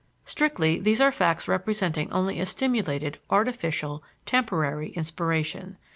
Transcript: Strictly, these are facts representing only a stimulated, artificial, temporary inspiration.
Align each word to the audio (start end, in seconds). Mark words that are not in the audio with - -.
Strictly, 0.25 0.79
these 0.79 0.99
are 0.99 1.11
facts 1.11 1.47
representing 1.47 2.11
only 2.11 2.39
a 2.39 2.45
stimulated, 2.47 3.19
artificial, 3.29 4.01
temporary 4.25 4.89
inspiration. 4.93 5.77